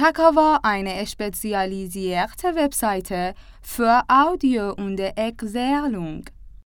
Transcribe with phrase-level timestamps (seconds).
[0.00, 6.24] Chaka war eine spezialisierte Webseite für Audio- und Erklärung.